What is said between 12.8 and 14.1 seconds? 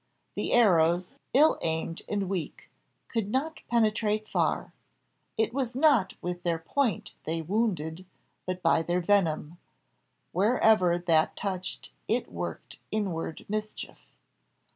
inward mischief.